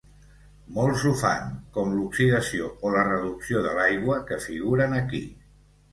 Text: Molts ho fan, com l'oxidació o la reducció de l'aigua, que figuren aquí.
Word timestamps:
Molts 0.77 1.03
ho 1.09 1.11
fan, 1.19 1.51
com 1.75 1.93
l'oxidació 1.97 2.69
o 2.89 2.95
la 2.97 3.03
reducció 3.11 3.61
de 3.67 3.75
l'aigua, 3.81 4.19
que 4.31 4.41
figuren 4.47 4.97
aquí. 5.03 5.25